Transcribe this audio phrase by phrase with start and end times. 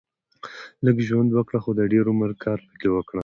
[0.85, 3.19] لږ ژوند وګړهٔ خو د دېر عمر کار پکښي وکړهٔ